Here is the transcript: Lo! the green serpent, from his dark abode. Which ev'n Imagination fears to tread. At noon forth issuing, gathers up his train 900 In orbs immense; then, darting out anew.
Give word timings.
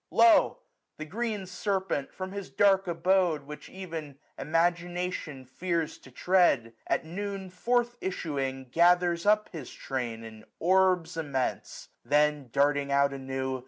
Lo! 0.09 0.57
the 0.97 1.05
green 1.05 1.45
serpent, 1.45 2.11
from 2.11 2.31
his 2.31 2.49
dark 2.49 2.87
abode. 2.87 3.43
Which 3.43 3.69
ev'n 3.69 4.17
Imagination 4.35 5.45
fears 5.45 5.99
to 5.99 6.09
tread. 6.09 6.73
At 6.87 7.05
noon 7.05 7.51
forth 7.51 7.97
issuing, 8.01 8.69
gathers 8.71 9.27
up 9.27 9.49
his 9.51 9.71
train 9.71 10.21
900 10.21 10.35
In 10.39 10.45
orbs 10.57 11.17
immense; 11.17 11.89
then, 12.03 12.49
darting 12.51 12.91
out 12.91 13.13
anew. 13.13 13.59